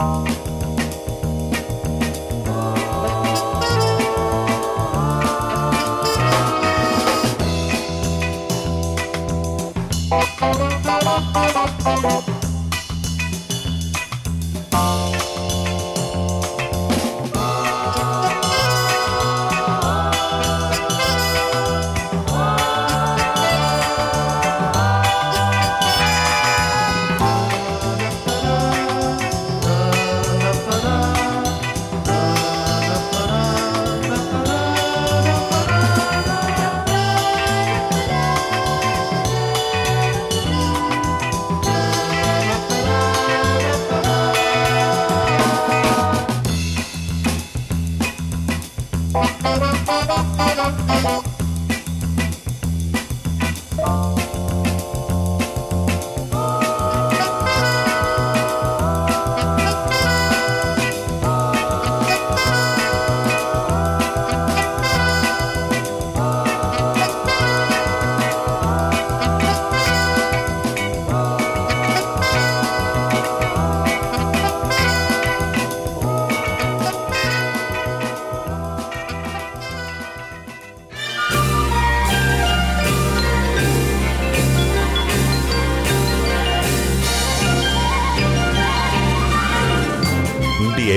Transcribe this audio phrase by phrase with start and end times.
[0.00, 0.49] Bye.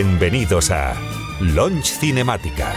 [0.05, 0.95] Bienvenidos a
[1.39, 2.73] Launch Cinemática.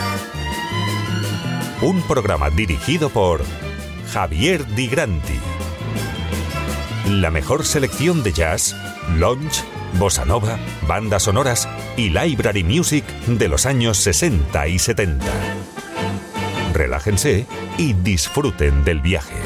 [1.83, 3.43] Un programa dirigido por
[4.13, 5.35] Javier Di Granti.
[7.09, 8.77] La mejor selección de jazz,
[9.17, 9.65] lounge,
[9.99, 10.57] bossa nova,
[10.87, 15.27] bandas sonoras y library music de los años 60 y 70.
[16.75, 17.45] Relájense
[17.77, 19.46] y disfruten del viaje.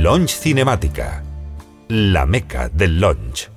[0.00, 1.22] Launch Cinemática,
[1.88, 3.51] la meca del launch.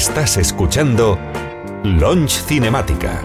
[0.00, 1.18] Estás escuchando
[1.84, 3.22] Launch Cinemática.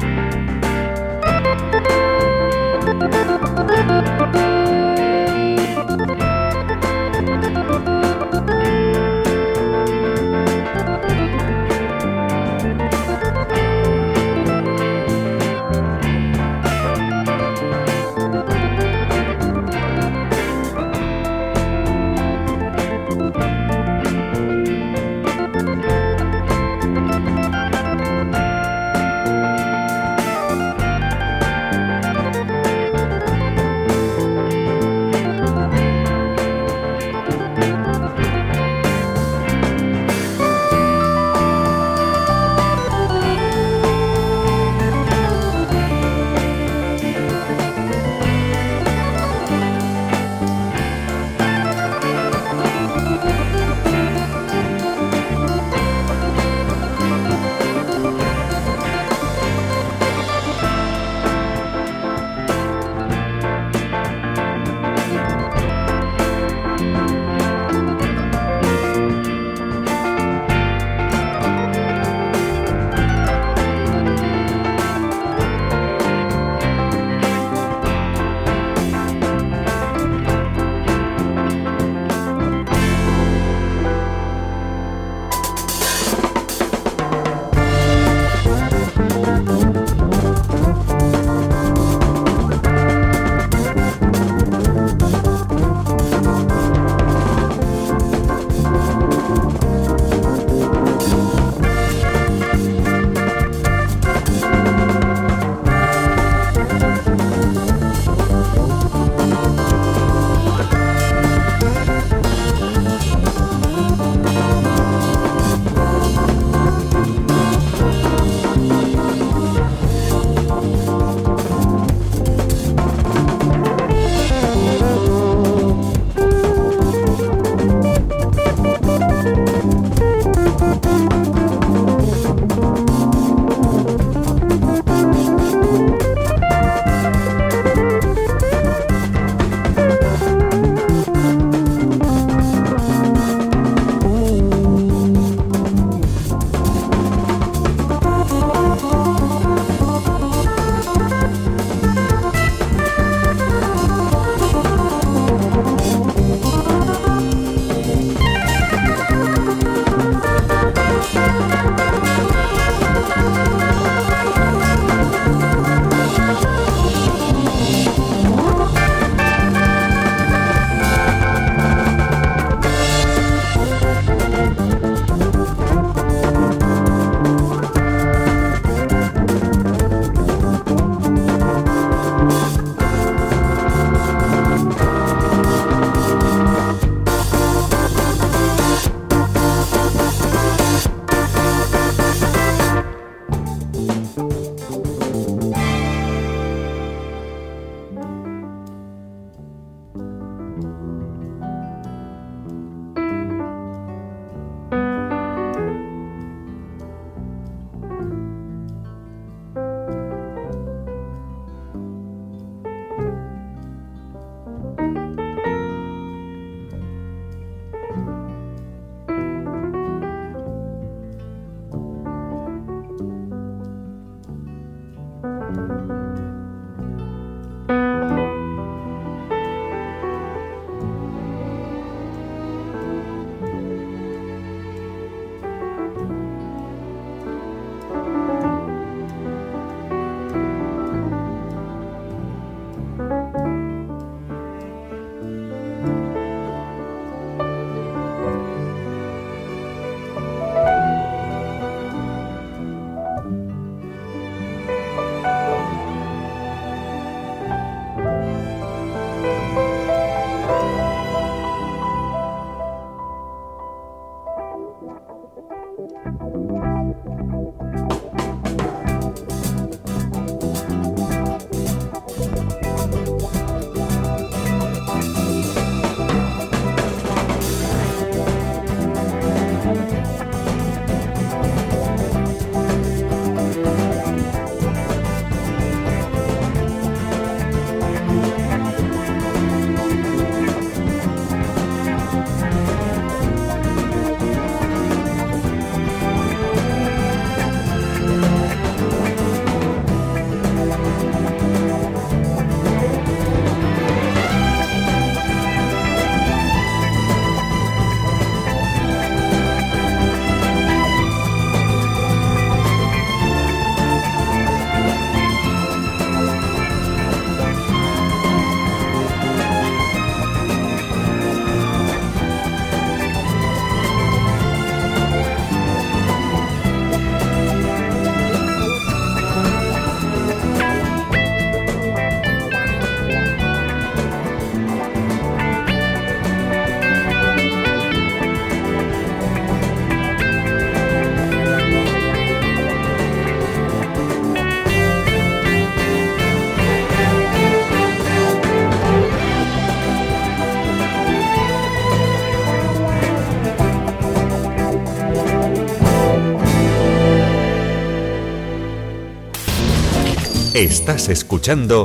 [360.55, 361.83] Estás escuchando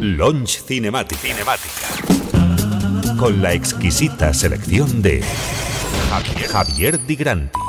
[0.00, 1.16] Launch Cinematic.
[1.20, 1.86] Cinemática.
[3.16, 5.22] Con la exquisita selección de
[6.10, 7.65] Javier, Javier Di Granti.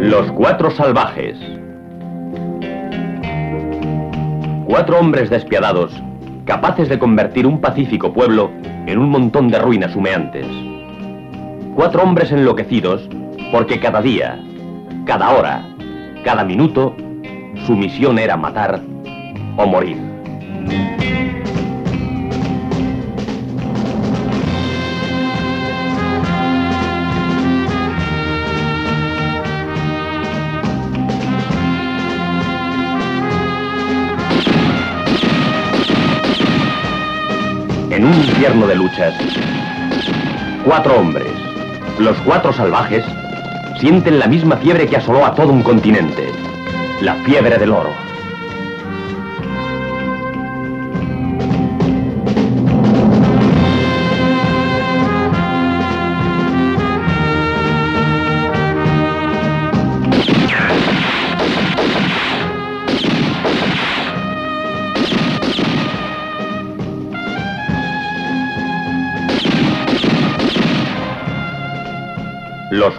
[0.00, 1.38] Los Cuatro Salvajes.
[4.66, 5.92] Cuatro hombres despiadados,
[6.44, 8.50] capaces de convertir un pacífico pueblo
[8.88, 10.44] en un montón de ruinas humeantes.
[11.76, 13.08] Cuatro hombres enloquecidos
[13.52, 14.40] porque cada día,
[15.06, 15.64] cada hora,
[16.24, 16.96] cada minuto,
[17.64, 18.80] su misión era matar
[19.56, 20.09] o morir.
[38.00, 39.12] En un infierno de luchas,
[40.64, 41.34] cuatro hombres,
[41.98, 43.04] los cuatro salvajes,
[43.78, 46.32] sienten la misma fiebre que asoló a todo un continente,
[47.02, 48.09] la fiebre del oro.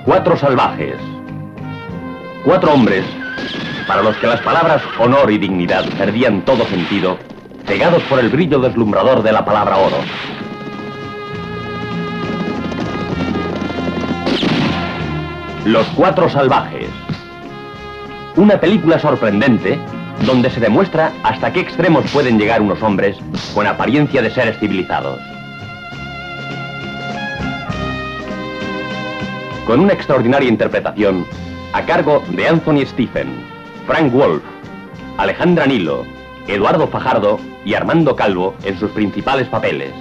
[0.05, 0.95] Cuatro salvajes.
[2.43, 3.05] Cuatro hombres
[3.87, 7.17] para los que las palabras honor y dignidad perdían todo sentido,
[7.65, 9.97] cegados por el brillo deslumbrador de la palabra oro.
[15.65, 16.89] Los Cuatro Salvajes.
[18.35, 19.77] Una película sorprendente
[20.25, 23.17] donde se demuestra hasta qué extremos pueden llegar unos hombres
[23.53, 25.19] con apariencia de seres civilizados.
[29.71, 31.25] Con una extraordinaria interpretación
[31.71, 33.29] a cargo de Anthony Stephen,
[33.87, 34.43] Frank Wolf,
[35.15, 36.05] Alejandra Nilo,
[36.45, 39.93] Eduardo Fajardo y Armando Calvo en sus principales papeles.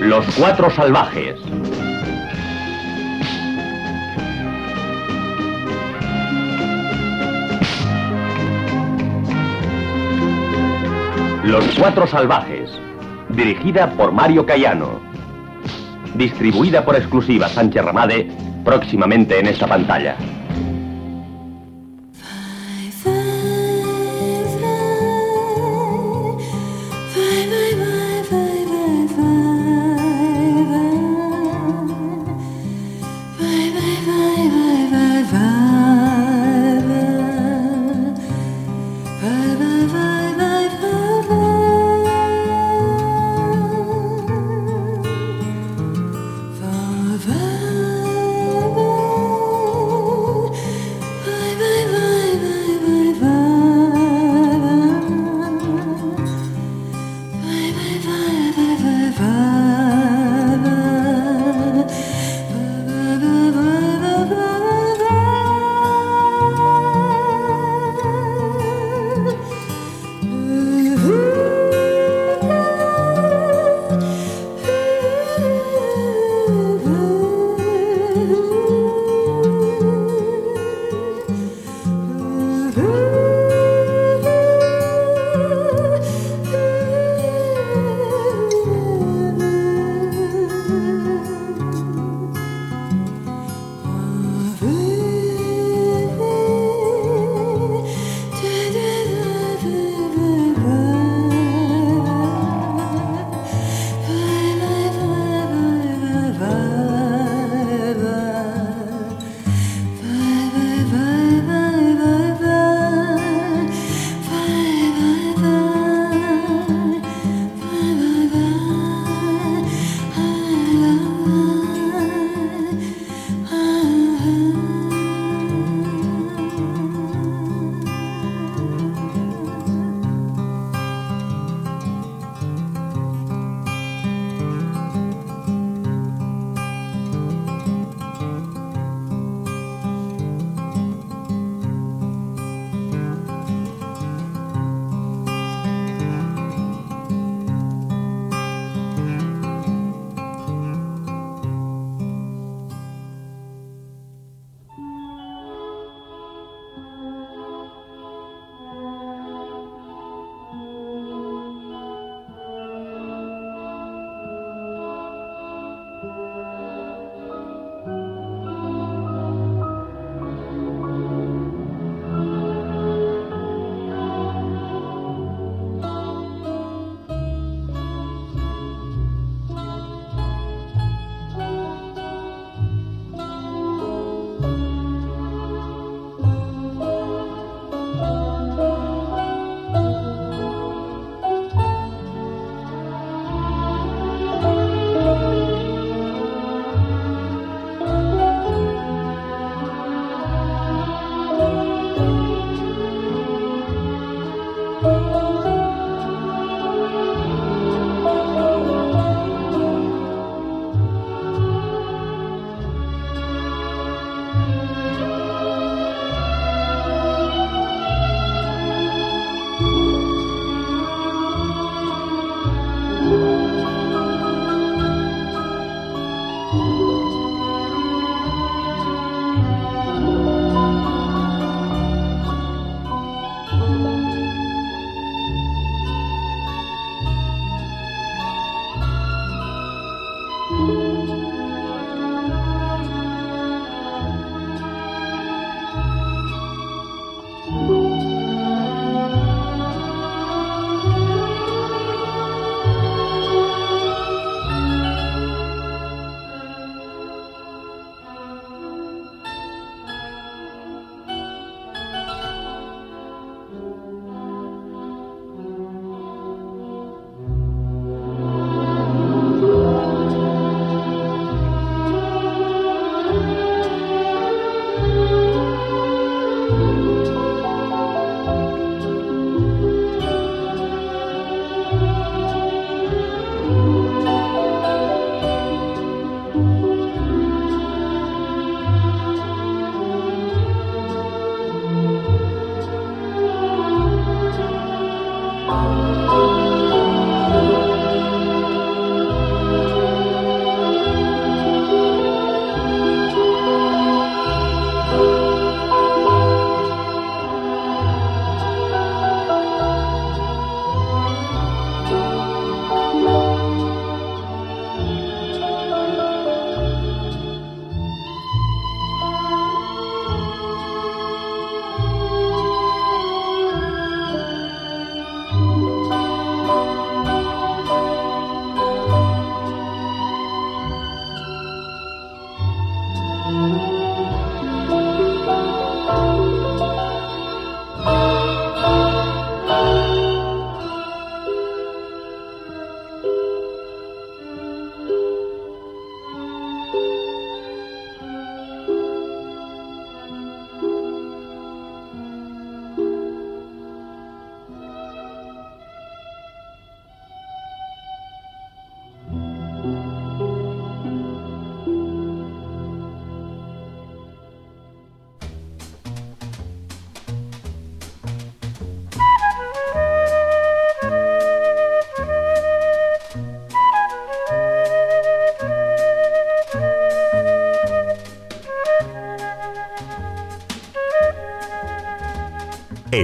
[0.00, 1.45] Los Cuatro Salvajes.
[11.46, 12.68] Los Cuatro Salvajes,
[13.28, 14.98] dirigida por Mario Cayano.
[16.16, 18.28] Distribuida por exclusiva Sánchez Ramade,
[18.64, 20.16] próximamente en esta pantalla.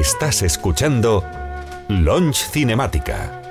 [0.03, 1.23] Estás escuchando
[1.87, 3.42] Launch Cinemática.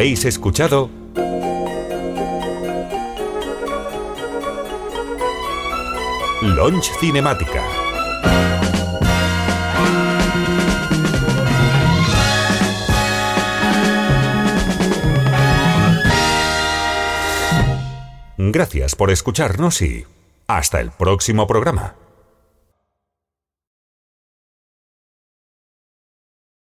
[0.00, 0.88] Habéis escuchado
[6.40, 7.62] Launch Cinemática.
[18.38, 20.06] Gracias por escucharnos y
[20.46, 21.99] hasta el próximo programa.